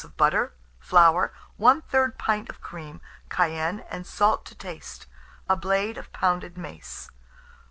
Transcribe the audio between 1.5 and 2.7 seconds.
1/3 pint of